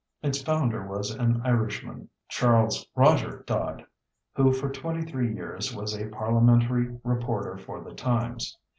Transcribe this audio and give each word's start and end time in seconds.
Its 0.23 0.41
founder 0.41 0.87
was 0.87 1.11
an 1.11 1.39
Irishman, 1.43 2.09
Charles 2.27 2.87
Roger 2.95 3.43
Dod, 3.45 3.85
who 4.33 4.51
for 4.51 4.67
twenty 4.71 5.03
three 5.03 5.31
years 5.31 5.75
was 5.75 5.95
a 5.95 6.07
parliamentary 6.09 6.97
reporter 7.03 7.55
for 7.55 7.83
the 7.83 7.93
Times. 7.93 8.57